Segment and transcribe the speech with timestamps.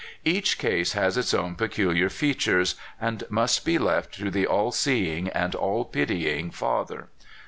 [0.25, 5.27] Each case has its own peculiar features, and must be left to the all seeing
[5.29, 7.09] and all pitying Father.